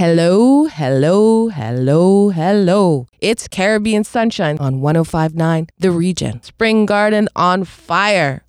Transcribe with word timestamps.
Hello, 0.00 0.64
hello, 0.64 1.48
hello, 1.48 2.30
hello. 2.30 3.06
It's 3.20 3.46
Caribbean 3.46 4.02
Sunshine 4.02 4.56
on 4.56 4.80
1059 4.80 5.66
The 5.78 5.90
Region. 5.90 6.42
Spring 6.42 6.86
Garden 6.86 7.28
on 7.36 7.64
fire. 7.64 8.42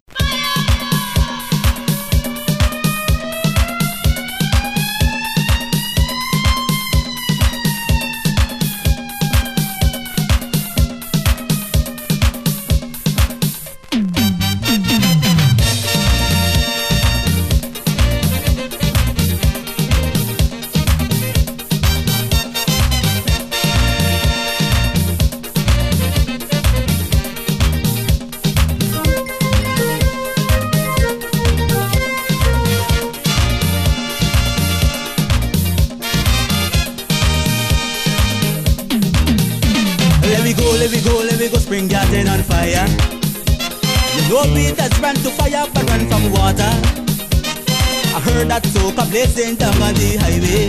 Heard 48.22 48.50
that 48.50 48.64
soca 48.64 49.10
blazing 49.10 49.56
down 49.56 49.76
on 49.82 49.94
the 49.96 50.18
highway. 50.22 50.68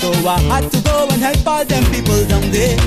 So 0.00 0.10
I 0.28 0.38
had 0.50 0.70
to 0.70 0.80
go 0.82 1.08
and 1.10 1.20
help 1.20 1.46
all 1.46 1.64
them 1.64 1.84
people 1.92 2.24
down 2.26 2.50
there. 2.50 2.78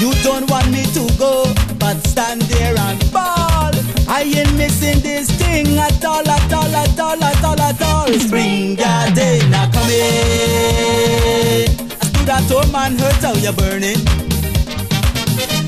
You 0.00 0.12
don't 0.22 0.50
want 0.50 0.70
me 0.70 0.84
to 0.92 1.08
go, 1.16 1.44
but 1.78 1.96
stand 2.06 2.42
there 2.42 2.76
and 2.76 3.00
ball. 3.12 3.72
I 4.08 4.22
ain't 4.22 4.54
missing 4.56 5.00
this 5.00 5.30
thing 5.30 5.78
at 5.78 6.04
all, 6.04 6.28
at 6.28 6.52
all, 6.52 6.74
at 6.74 7.00
all, 7.00 7.22
at 7.22 7.44
all, 7.44 7.60
at 7.60 7.82
all. 7.82 8.12
Spring 8.20 8.74
garden, 8.74 9.50
now 9.50 9.70
come 9.72 9.90
in. 9.90 11.64
I 12.00 12.04
stood 12.04 12.28
at 12.28 12.50
home 12.50 12.74
and 12.74 13.00
heard 13.00 13.22
how 13.24 13.34
you're 13.34 13.52
burning. 13.54 14.04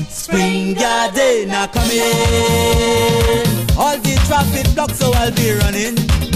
Spring 0.09 0.75
garden 0.75 1.49
are 1.49 1.67
coming. 1.67 1.99
All 3.77 3.97
the 3.97 4.15
traffic 4.27 4.67
blocks, 4.75 4.99
so 4.99 5.11
I'll 5.15 5.31
be 5.31 5.51
running. 5.53 6.28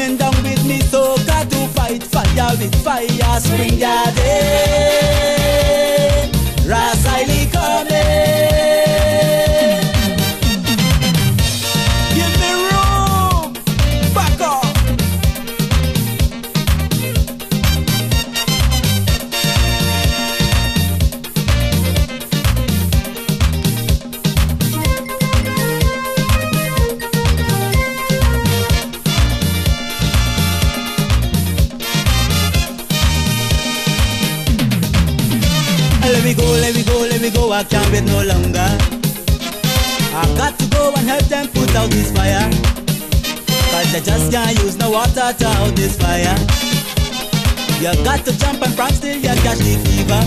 Coming 0.00 0.16
down 0.16 0.42
with 0.42 0.64
me, 0.64 0.80
so 0.80 1.14
got 1.26 1.50
to 1.50 1.68
fight 1.76 2.02
fire 2.02 2.56
with 2.56 2.74
fire. 2.82 3.06
Spring 3.38 3.78
garden, 3.78 4.16
Ras 6.66 7.04
Iley 7.04 7.52
I 37.52 37.64
can't 37.64 37.90
wait 37.90 38.04
no 38.04 38.22
longer. 38.22 38.70
I 40.14 40.22
got 40.38 40.56
to 40.58 40.66
go 40.70 40.94
and 40.94 41.08
help 41.08 41.24
them 41.24 41.48
put 41.48 41.74
out 41.74 41.90
this 41.90 42.12
fire. 42.12 42.46
Cause 43.70 43.90
they 43.92 44.00
just 44.00 44.30
can't 44.30 44.56
use 44.62 44.76
no 44.78 44.90
water 44.90 45.34
to 45.34 45.46
out 45.58 45.74
this 45.74 45.96
fire. 45.98 46.36
You 47.82 47.90
got 48.04 48.24
to 48.26 48.38
jump 48.38 48.62
and 48.62 48.74
prance 48.76 49.00
till 49.00 49.16
you 49.16 49.34
catch 49.42 49.58
the 49.58 49.74
fever. 49.82 50.22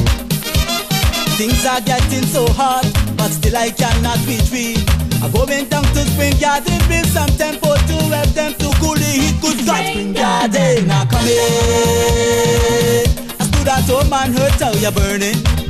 Things 1.39 1.65
are 1.65 1.79
getting 1.81 2.27
so 2.27 2.45
hot, 2.51 2.83
but 3.15 3.31
still 3.31 3.55
I 3.55 3.71
cannot 3.71 4.19
retreat. 4.27 4.83
I'm 5.23 5.31
going 5.31 5.69
down 5.69 5.83
to 5.83 6.01
Spring 6.11 6.35
Garden, 6.41 6.77
bring 6.87 7.05
some 7.05 7.31
tempo 7.39 7.75
to 7.75 7.97
help 8.11 8.29
them 8.35 8.53
to 8.59 8.67
cool 8.83 8.95
the 8.95 9.07
heat. 9.07 9.39
Good 9.39 9.65
God, 9.65 9.85
Spring 9.85 10.11
Garden, 10.11 10.87
now 10.87 11.05
come 11.05 11.23
in. 11.23 13.07
I 13.39 13.43
stood 13.47 13.67
at 13.67 13.87
home 13.87 14.11
and 14.11 14.37
heard 14.37 14.59
how 14.59 14.73
you're 14.73 14.91
burning. 14.91 15.62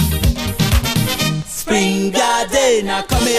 Spring 1.74 2.12
garden 2.12 2.88
are 2.88 3.02
coming. 3.02 3.34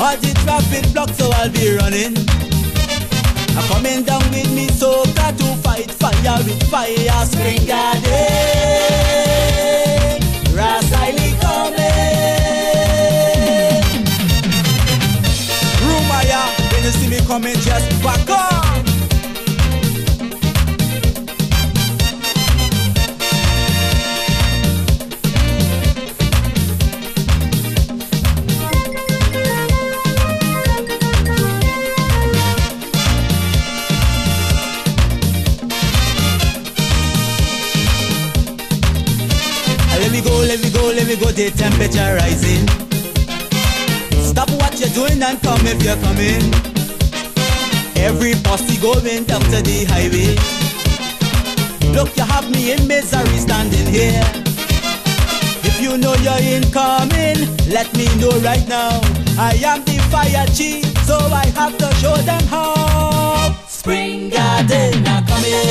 All 0.00 0.16
the 0.16 0.32
traffic 0.42 0.90
blocked, 0.94 1.16
so 1.16 1.30
I'll 1.34 1.50
be 1.50 1.76
running. 1.76 2.16
I'm 3.54 3.68
coming 3.68 4.04
down 4.04 4.22
with 4.30 4.50
me, 4.54 4.68
so 4.68 5.04
got 5.12 5.36
to 5.36 5.44
fight 5.56 5.90
fire 5.90 6.38
with 6.44 6.62
fire. 6.70 7.26
Spring 7.26 7.66
garden, 7.66 9.25
and 45.26 45.42
come 45.42 45.66
if 45.66 45.82
you're 45.82 45.98
coming. 46.06 46.44
Every 47.96 48.34
posse 48.46 48.78
going 48.78 49.24
down 49.24 49.40
to 49.52 49.58
the 49.68 49.84
highway. 49.90 50.38
Look, 51.94 52.16
you 52.16 52.22
have 52.22 52.48
me 52.50 52.72
in 52.72 52.86
misery 52.86 53.38
standing 53.38 53.86
here. 53.86 54.22
If 55.68 55.80
you 55.82 55.98
know 55.98 56.14
you're 56.22 56.44
incoming, 56.54 57.38
let 57.68 57.88
me 57.96 58.06
know 58.20 58.38
right 58.40 58.66
now. 58.68 59.00
I 59.38 59.58
am 59.64 59.82
the 59.84 59.98
fire 60.12 60.46
chief, 60.54 60.86
so 61.06 61.16
I 61.18 61.46
have 61.58 61.76
to 61.76 61.88
show 61.96 62.16
them 62.30 62.44
how. 62.44 63.56
Spring 63.66 64.30
garden 64.30 65.06
are 65.08 65.24
coming. 65.26 65.66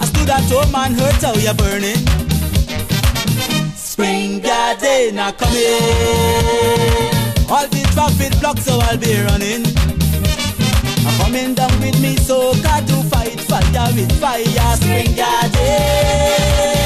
I 0.00 0.04
stood 0.10 0.28
at 0.28 0.44
home 0.52 0.74
and 0.74 0.94
heard 1.00 1.22
how 1.22 1.34
you're 1.34 1.54
burning. 1.54 2.04
Spring 3.74 4.40
garden 4.40 5.18
are 5.18 5.32
coming. 5.32 7.21
All 7.52 7.68
the 7.68 7.82
traffic 7.92 8.32
blocks, 8.40 8.64
so 8.64 8.78
I'll 8.80 8.96
be 8.96 9.14
running. 9.28 9.66
I'm 11.04 11.20
coming 11.20 11.52
down 11.52 11.78
with 11.80 12.00
me, 12.00 12.16
so 12.16 12.54
got 12.62 12.88
to 12.88 13.02
fight 13.10 13.38
fire 13.40 13.92
with 13.94 14.10
fire. 14.18 14.76
Spring 14.76 15.14
garden, 15.14 16.81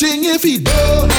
It's 0.00 1.17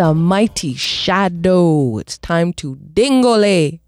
the 0.00 0.14
mighty 0.14 0.72
shadow. 0.72 1.98
It's 1.98 2.16
time 2.16 2.54
to 2.54 2.74
dingolay. 2.76 3.80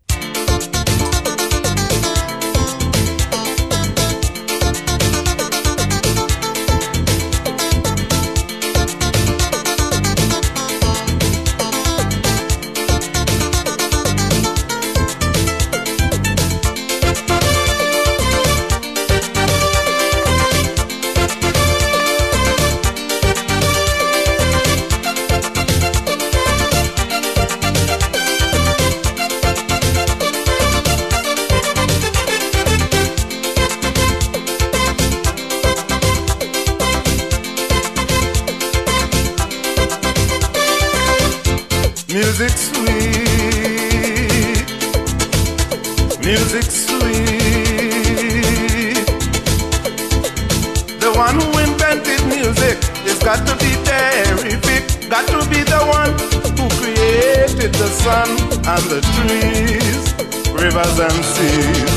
created 57.12 57.72
the 57.74 57.88
sun 57.88 58.28
and 58.72 58.84
the 58.88 59.00
trees, 59.12 60.04
rivers 60.52 60.98
and 60.98 61.18
seas. 61.32 61.94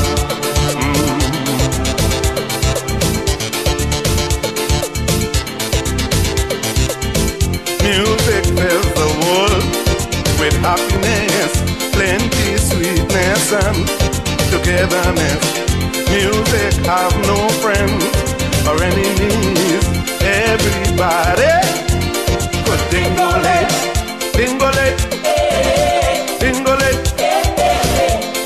Mm. 0.76 1.16
Music 7.88 8.44
fills 8.58 8.90
the 9.00 9.10
world 9.24 9.64
with 10.40 10.56
happiness, 10.68 11.52
plenty, 11.96 12.48
sweetness, 12.68 13.52
and 13.64 13.88
togetherness. 14.52 15.44
Music 16.12 16.74
have 16.84 17.14
no 17.26 17.48
friends 17.62 18.04
or 18.68 18.76
enemies. 18.82 19.84
Everybody 20.20 21.54
could 22.66 22.90
ding 22.90 23.95
Dingolay, 24.36 24.92
dingolay, 26.38 26.94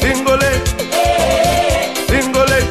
dingolay, 0.01 0.57
dingolay. 2.11 2.65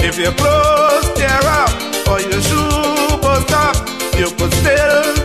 If 0.00 0.18
your 0.18 0.32
clothes 0.34 1.08
up 1.44 1.70
or 2.08 2.20
your 2.20 2.40
shoe 2.40 3.18
bust 3.20 3.52
up, 3.52 3.76
you 4.16 4.30
could 4.36 4.52
still 4.54 5.23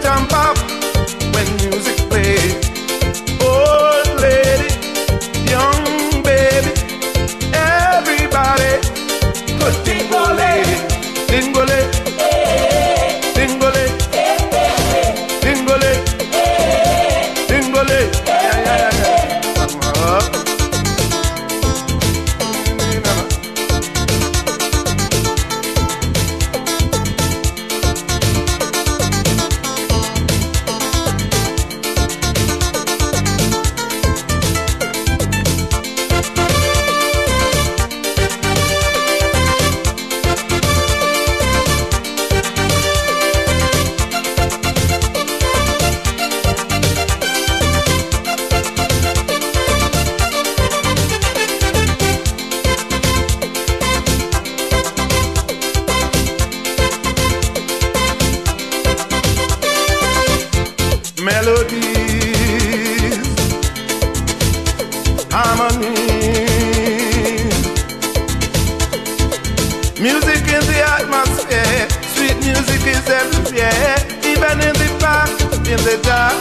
Music 69.99 70.47
in 70.47 70.63
the 70.63 70.81
atmosphere, 70.95 71.85
sweet 72.15 72.37
music 72.39 72.87
is 72.87 73.03
everywhere. 73.09 73.99
Even 74.23 74.55
in 74.63 74.73
the 74.79 74.87
park, 74.97 75.29
in 75.67 75.75
the 75.83 75.99
dark, 76.07 76.39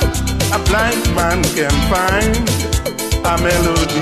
a 0.54 0.58
blind 0.70 1.02
man 1.16 1.42
can 1.58 1.74
find 1.90 2.38
a 3.26 3.34
melody. 3.42 3.98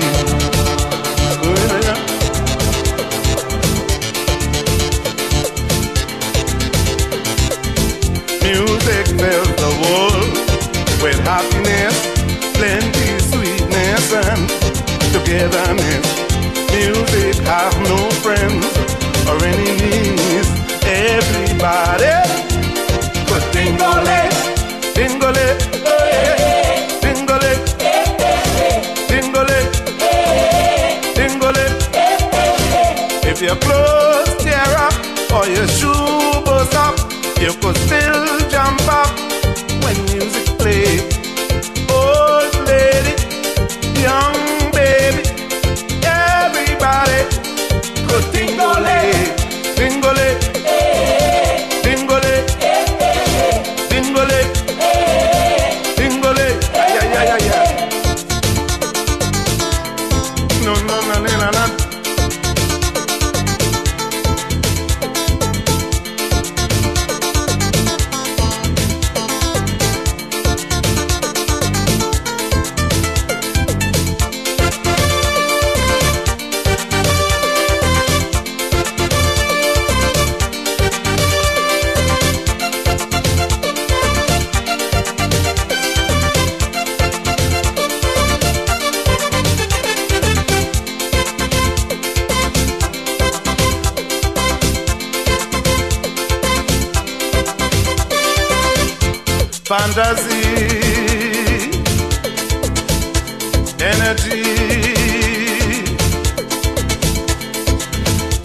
Music 8.45 9.05
fills 9.17 9.51
the 9.57 9.73
world 9.81 10.37
with 11.01 11.19
happiness, 11.25 11.97
plenty 12.53 13.09
sweetness 13.25 14.13
and 14.13 14.49
togetherness. 15.11 16.05
Music 16.71 17.43
has 17.43 17.75
no 17.89 17.97
friends 18.21 18.96
your 19.37 19.47
enemies. 19.47 20.47
Everybody, 20.83 22.13
put 23.27 23.43
dingolay, 23.53 24.29
dingolay, 24.95 25.57
dingolay, 27.01 27.55
dingolay, 29.09 29.63
dingolay. 31.15 31.69
If 33.25 33.41
your 33.41 33.55
clothes 33.57 34.43
tear 34.43 34.71
up 34.77 34.93
or 35.31 35.45
your 35.47 35.67
shoe 35.67 36.41
blows 36.43 36.73
up, 36.73 36.97
you 37.39 37.53
could 37.61 37.77
still 37.77 38.49
jump 38.49 38.81
up 38.87 39.11
when 39.83 39.95
music 40.05 40.57
plays. 40.57 41.16
energy. 103.79 104.43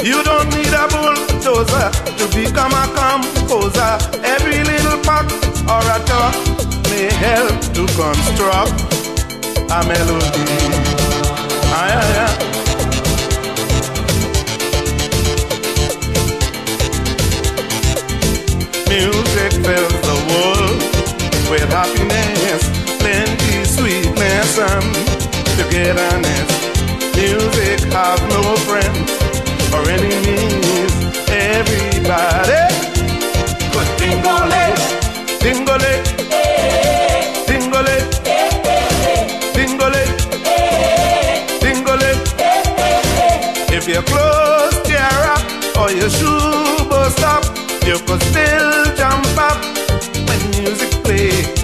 You 0.04 0.22
don't 0.24 0.48
need 0.50 0.72
a 0.74 0.86
bulldozer 0.92 1.90
to 2.18 2.24
become 2.34 2.72
a 2.72 2.86
composer. 2.98 3.92
Every 4.24 4.64
little 4.64 4.98
part 5.02 5.30
or 5.68 5.82
a 5.96 5.98
talk 6.10 6.34
may 6.90 7.08
help 7.26 7.60
to 7.76 7.86
construct 7.94 8.74
a 9.70 9.80
melody. 9.86 10.58
Ah 11.74 11.88
yeah. 11.88 12.26
aye. 12.26 12.52
Music 18.88 19.52
fills 19.64 20.11
with 21.52 21.68
happiness, 21.68 22.64
plenty 22.98 23.62
sweetness 23.64 24.58
and 24.58 24.94
togetherness. 25.58 26.50
Music 27.14 27.92
has 27.92 28.20
no 28.32 28.56
friends 28.64 29.12
or 29.74 29.84
enemies. 29.84 30.92
Everybody, 31.28 32.64
good 33.68 33.90
dingolay, 34.00 34.72
dingolay, 35.44 35.98
dingolay, 37.48 38.00
dingolay, 39.52 40.08
dingolay. 41.60 42.14
If 43.76 43.86
your 43.88 44.02
clothes 44.04 44.80
tear 44.88 45.20
up 45.36 45.44
or 45.76 45.90
your 45.90 46.08
shoe 46.08 46.88
bust 46.88 47.22
up, 47.22 47.44
you 47.84 47.98
could 48.06 48.22
still 48.22 48.96
jump 48.96 49.36
up 49.36 49.81
when 50.32 50.50
music 50.64 50.90
plays. 51.04 51.61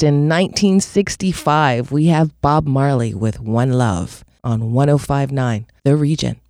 In 0.00 0.28
1965, 0.28 1.90
we 1.90 2.06
have 2.06 2.40
Bob 2.40 2.68
Marley 2.68 3.14
with 3.14 3.40
One 3.40 3.72
Love 3.72 4.24
on 4.44 4.72
1059, 4.72 5.66
The 5.82 5.96
Region. 5.96 6.40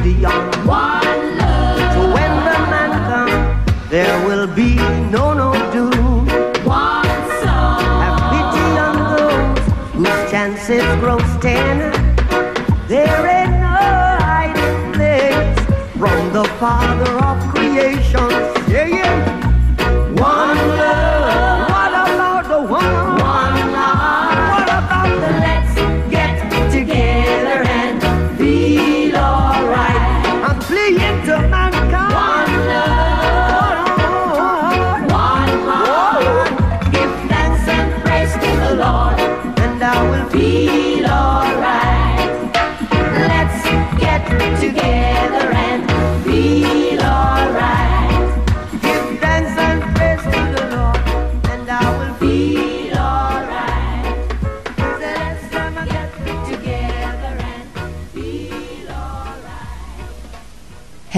Gideon. 0.00 0.46
One 0.64 1.38
love. 1.38 1.94
For 1.94 2.06
when 2.14 2.32
the 2.46 2.58
man 2.72 2.92
comes, 3.10 3.90
there 3.90 4.16
will 4.28 4.46
be 4.46 4.76
no 5.10 5.34
no 5.34 5.50
doom. 5.72 6.26
One 6.64 7.18
song. 7.42 7.82
Have 8.02 8.20
pity 8.32 8.66
on 8.86 8.96
those 9.16 9.58
whose 9.94 10.30
chances 10.30 10.84
grow 11.00 11.18
ten. 11.40 11.90
There 12.86 13.26
ain't 13.26 13.58
no 13.58 13.80
hiding 14.22 14.92
place 14.92 15.58
from 15.98 16.32
the 16.32 16.44
Father 16.60 17.12
of 17.30 17.36
creation. 17.52 18.30
Yeah, 18.70 18.86
yeah. 18.86 19.37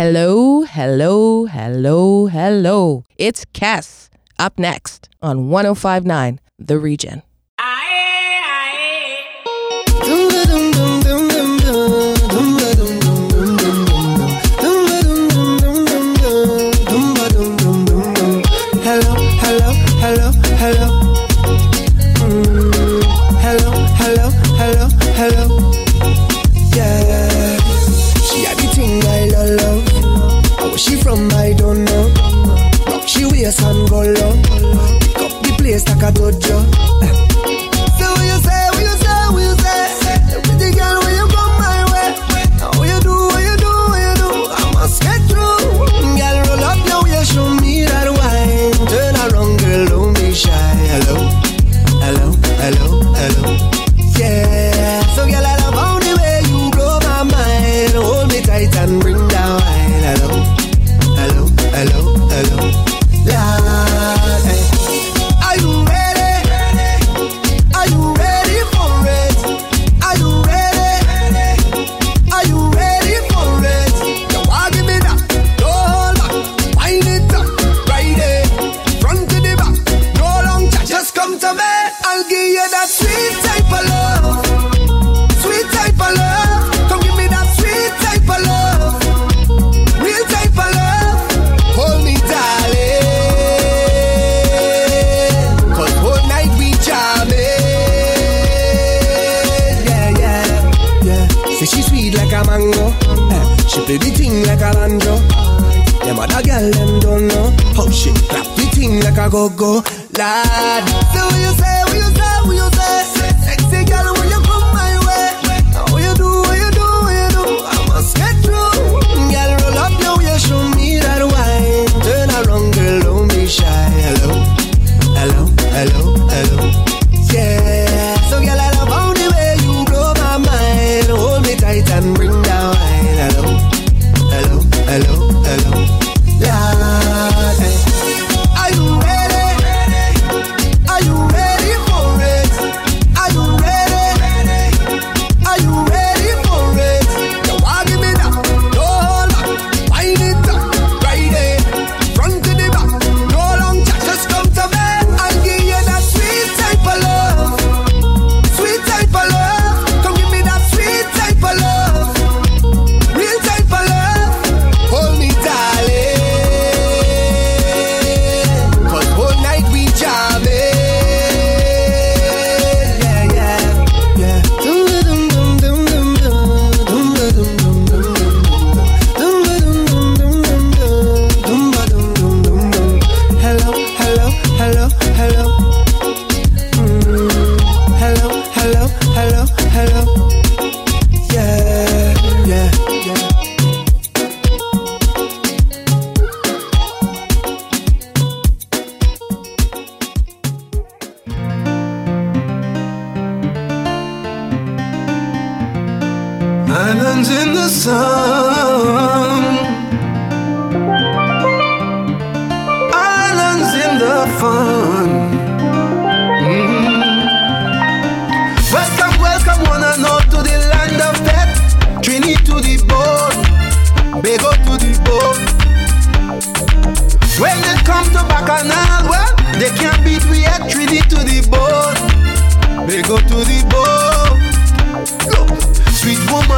Hello, 0.00 0.62
hello, 0.62 1.44
hello, 1.44 2.24
hello. 2.28 3.04
It's 3.18 3.44
Kes 3.52 4.08
up 4.38 4.58
next 4.58 5.10
on 5.20 5.50
1059 5.50 6.40
The 6.58 6.78
Region. 6.78 7.22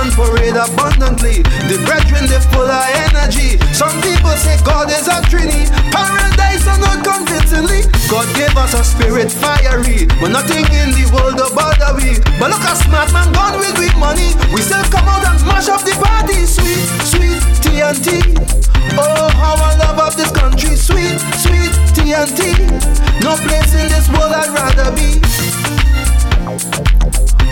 Woman 0.02 0.18
parade 0.18 0.58
abundantly. 0.58 1.46
The 1.70 1.78
brethren, 1.86 2.26
they 2.26 2.42
full 2.50 2.66
of 2.66 2.86
energy. 3.06 3.54
Some 3.70 3.94
people 4.02 4.34
say 4.34 4.58
God 4.66 4.90
is 4.90 5.06
a 5.06 5.22
trinity. 5.30 5.70
Paradise 5.94 6.66
are 6.66 6.82
not 6.82 7.06
convincingly. 7.06 7.86
God 8.10 8.26
gave 8.34 8.50
us 8.58 8.74
a 8.74 8.82
spirit 8.82 9.30
fiery. 9.30 10.10
But 10.18 10.34
nothing 10.34 10.66
in 10.74 10.90
the 10.90 11.06
world 11.14 11.38
about 11.38 11.78
we. 11.94 12.18
But 12.42 12.50
look 12.50 12.66
a 12.66 12.74
smart 12.82 13.14
man 13.14 13.30
gone 13.30 13.62
with 13.62 13.78
big 13.78 13.94
money. 13.94 14.34
We 14.50 14.66
still 14.66 14.82
come 14.90 15.06
out 15.06 15.22
and 15.22 15.38
mash 15.46 15.70
up 15.70 15.86
the 15.86 15.94
party. 15.94 16.50
Sweet, 16.50 16.82
sweet 17.06 17.38
TNT. 17.62 18.34
Oh, 18.98 19.30
how 19.38 19.54
I 19.54 19.78
love 19.86 20.02
of 20.02 20.16
this 20.18 20.34
country. 20.34 20.74
Sweet, 20.74 21.22
sweet 21.38 21.70
TNT. 21.94 22.58
No 23.22 23.38
place 23.38 23.70
in 23.78 23.86
this 23.86 24.10
world 24.10 24.34
I'd 24.34 24.50
rather 24.50 24.90
be. 24.98 25.22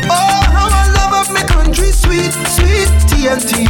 Oh, 0.08 0.42
how 0.54 0.68
I 0.70 0.86
love 0.98 1.12
of 1.26 1.32
my 1.32 1.42
country, 1.44 1.90
sweet, 1.92 2.32
sweet 2.56 2.90
TNT. 3.10 3.66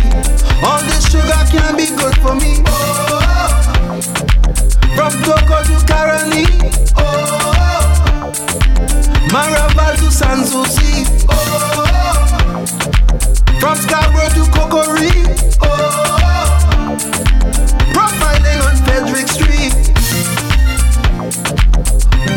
All 0.63 0.81
this 0.83 1.05
sugar 1.11 1.45
can 1.51 1.77
be 1.77 1.87
good 1.97 2.17
for 2.21 2.35
me. 2.35 2.63
Oh, 2.67 4.01
from 4.97 5.13
Coco 5.23 5.63
to 5.69 5.77
Caroni. 5.89 6.47
Oh, 6.97 8.33
Maraval 9.33 9.95
to 9.97 10.11
Sans 10.11 10.51
Souci. 10.51 11.05
Oh, 11.29 11.37
from 13.61 13.77
Scarborough 13.77 14.33
to 14.37 14.45
Cocorie. 14.51 15.25
Oh, 15.63 16.97
profiling 17.95 18.61
on 18.69 18.77
Frederick 18.85 19.29
Street. 19.29 19.75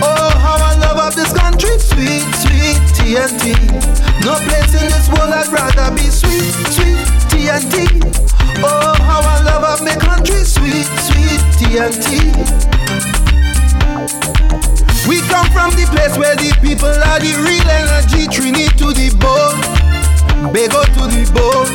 Oh, 0.05 0.29
how 0.43 0.57
I 0.61 0.72
of 1.03 1.15
this 1.15 1.33
country, 1.33 1.75
sweet, 1.79 2.23
sweet 2.39 2.79
TNT. 2.95 3.51
No 4.23 4.39
place 4.47 4.71
in 4.71 4.87
this 4.87 5.09
world 5.11 5.35
I'd 5.35 5.51
rather 5.51 5.91
be 5.91 6.07
sweet, 6.07 6.55
sweet 6.71 7.03
TNT. 7.27 7.99
Oh, 8.63 8.95
how 9.03 9.19
I 9.19 9.43
love 9.43 9.63
of 9.67 9.81
my 9.83 9.95
country, 9.99 10.39
sweet, 10.47 10.87
sweet 11.03 11.43
TNT. 11.59 12.07
We 15.07 15.19
come 15.27 15.47
from 15.51 15.75
the 15.75 15.83
place 15.91 16.15
where 16.15 16.35
the 16.37 16.55
people 16.63 16.87
are 16.87 17.19
the 17.19 17.35
real 17.43 17.67
energy. 17.67 18.31
Trini 18.31 18.71
to 18.79 18.95
the 18.95 19.11
bone, 19.19 19.59
Bego 20.55 20.87
to 20.95 21.03
the 21.11 21.27
bone. 21.35 21.71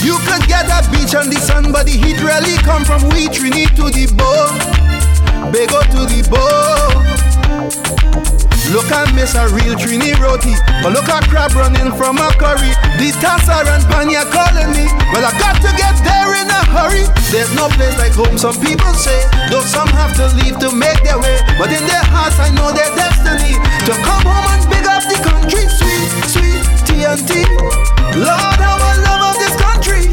You 0.00 0.16
could 0.24 0.48
get 0.48 0.64
a 0.72 0.80
beach 0.90 1.14
on 1.14 1.28
the 1.28 1.36
sun, 1.40 1.70
but 1.70 1.84
the 1.84 1.92
heat 1.92 2.18
really 2.22 2.56
come 2.64 2.84
from 2.84 3.02
we 3.10 3.28
Trini 3.28 3.68
to 3.76 3.90
the 3.92 4.06
bone. 4.16 4.56
Bego 5.52 5.82
to 5.92 6.06
the 6.08 6.26
bone. 6.30 7.05
Look 7.66 8.90
at 8.94 9.10
Miss 9.14 9.34
a 9.34 9.50
real 9.50 9.74
Trini 9.74 10.14
roti. 10.22 10.54
But 10.82 10.94
look 10.94 11.08
at 11.10 11.26
crab 11.26 11.50
running 11.58 11.90
from 11.98 12.18
a 12.18 12.30
curry. 12.38 12.70
The 12.98 13.10
Tassa 13.18 13.66
and 13.66 13.82
Panya 13.90 14.22
calling 14.30 14.70
me. 14.70 14.86
Well, 15.10 15.26
I 15.26 15.34
got 15.34 15.58
to 15.62 15.70
get 15.74 15.98
there 16.06 16.30
in 16.38 16.46
a 16.46 16.62
hurry. 16.70 17.02
There's 17.34 17.50
no 17.58 17.66
place 17.74 17.98
like 17.98 18.14
home, 18.14 18.38
some 18.38 18.54
people 18.62 18.94
say. 18.94 19.18
Though 19.50 19.66
some 19.66 19.88
have 19.98 20.14
to 20.14 20.30
leave 20.38 20.58
to 20.62 20.70
make 20.70 21.02
their 21.02 21.18
way. 21.18 21.42
But 21.58 21.74
in 21.74 21.82
their 21.90 22.06
hearts, 22.06 22.38
I 22.38 22.54
know 22.54 22.70
their 22.70 22.90
destiny. 22.94 23.58
To 23.90 23.92
come 24.06 24.22
home 24.22 24.46
and 24.54 24.62
big 24.70 24.86
up 24.86 25.02
the 25.10 25.18
country. 25.26 25.66
Sweet, 25.66 26.10
sweet 26.30 26.62
TNT. 26.86 27.42
Lord, 28.14 28.58
how 28.62 28.78
I 28.78 28.94
love 29.02 29.22
of 29.30 29.36
this 29.42 29.54
country. 29.58 30.06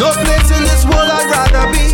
No 0.00 0.16
place 0.16 0.48
in 0.48 0.62
this 0.64 0.84
world 0.88 1.12
I'd 1.12 1.28
rather 1.28 1.68
be. 1.76 1.89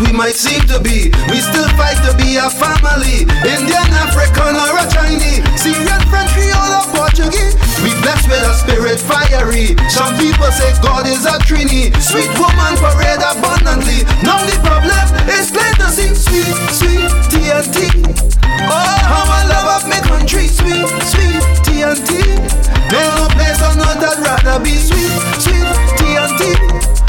We 0.00 0.12
might 0.12 0.34
seem 0.34 0.60
to 0.70 0.78
be, 0.78 1.10
we 1.30 1.38
still 1.42 1.68
fight 1.74 1.98
to 2.06 2.14
be 2.16 2.38
a 2.38 2.48
family. 2.50 3.26
Indian, 3.42 3.88
African, 3.98 4.54
or 4.54 4.78
a 4.78 4.86
Chinese, 4.86 5.42
Syrian, 5.58 6.02
French, 6.06 6.30
Creole, 6.34 6.72
or 6.78 6.86
Portuguese. 6.94 7.58
We 7.82 7.90
blessed 8.02 8.30
with 8.30 8.42
a 8.42 8.54
spirit 8.54 8.98
fiery. 8.98 9.74
Some 9.90 10.14
people 10.18 10.50
say 10.54 10.70
God 10.82 11.06
is 11.06 11.26
a 11.26 11.38
trini. 11.46 11.90
Sweet 11.98 12.30
woman 12.38 12.74
parade 12.78 13.22
abundantly. 13.22 14.06
Now 14.22 14.38
the 14.46 14.54
problem 14.62 15.02
is 15.30 15.50
plain 15.50 15.74
to 15.82 15.88
see. 15.90 16.14
Sweet, 16.14 16.56
sweet 16.74 17.10
TNT. 17.30 17.90
Oh, 18.70 18.98
how 19.02 19.24
I 19.26 19.42
love 19.50 19.82
of 19.82 19.88
my 19.88 20.00
country. 20.06 20.46
Sweet, 20.46 20.86
sweet 21.06 21.42
TNT. 21.66 22.22
There's 22.90 23.14
no 23.18 23.26
place 23.34 23.62
on 23.62 23.78
earth 23.78 24.02
I'd 24.02 24.18
rather 24.22 24.62
be. 24.62 24.74
Sweet, 24.74 25.22
sweet 25.42 25.66
TNT. 25.98 27.07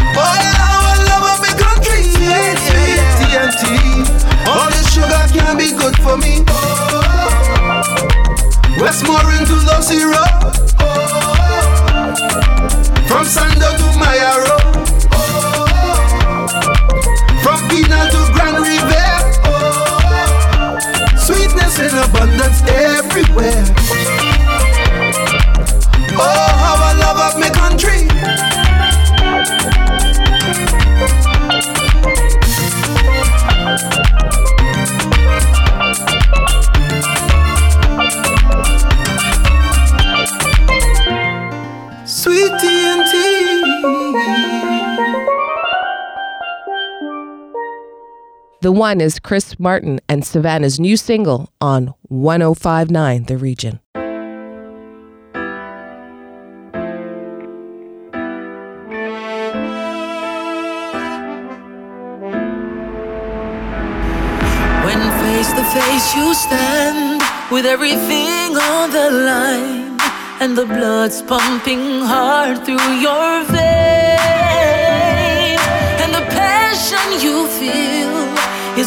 From 13.10 13.26
Sando 13.26 13.70
to 13.78 14.00
Maya 14.00 14.34
One 48.80 49.02
is 49.02 49.20
Chris 49.20 49.60
Martin 49.60 50.00
and 50.08 50.24
Savannah's 50.24 50.80
new 50.80 50.96
single 50.96 51.52
on 51.60 51.94
1059 52.04 53.26
The 53.26 53.36
Region. 53.36 53.82
when 64.86 65.02
face 65.76 66.16
you 66.16 66.34
stand 66.34 67.22
with 67.52 67.66
everything 67.66 68.56
on 68.56 68.92
the 68.92 69.12
line 69.12 70.00
and 70.40 70.58
the 70.58 70.66
blood's 70.66 71.22
pumping 71.22 72.00
hard 72.00 72.64
through 72.64 72.94
your 73.04 73.44
veins 73.44 73.60
and 76.00 76.14
the 76.16 76.24
passion 76.32 77.20
you 77.22 77.46
feel 77.60 78.09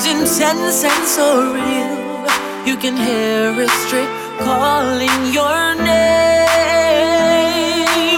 is 0.02 0.08
intense 0.08 0.84
and 0.84 1.06
so 1.06 1.52
real. 1.52 2.26
You 2.66 2.76
can 2.76 2.96
hear 2.96 3.52
history 3.54 4.06
calling 4.38 5.32
your 5.32 5.74
name. 5.74 5.92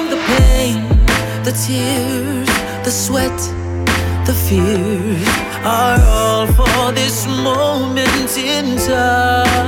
The 0.08 0.16
pain, 0.32 0.76
the 1.44 1.52
tears, 1.66 2.48
the 2.84 2.90
sweat, 2.90 3.38
the 4.26 4.34
fears 4.46 5.28
are 5.64 6.00
all 6.08 6.46
for 6.46 6.92
this 6.92 7.26
moment 7.26 8.36
in 8.38 8.76
time. 8.78 9.62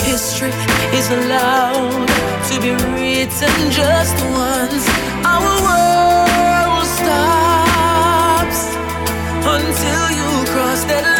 History 0.00 0.52
is 0.98 1.10
allowed 1.10 2.08
to 2.48 2.54
be 2.60 2.72
written 2.92 3.70
just 3.70 4.16
once. 4.46 4.86
Our 5.24 5.54
world 5.68 6.86
stops 6.98 8.60
until 9.54 10.07
that 10.84 11.17